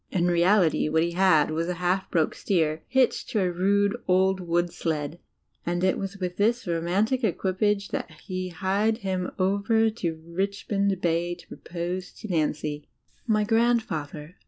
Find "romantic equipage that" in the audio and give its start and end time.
6.65-8.09